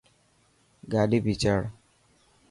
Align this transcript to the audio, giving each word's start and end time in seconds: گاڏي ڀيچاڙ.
گاڏي 0.91 1.19
ڀيچاڙ. 1.25 1.61